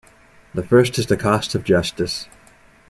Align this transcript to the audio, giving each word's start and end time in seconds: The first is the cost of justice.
The 0.55 0.63
first 0.63 0.97
is 0.97 1.05
the 1.05 1.15
cost 1.15 1.53
of 1.53 1.63
justice. 1.63 2.27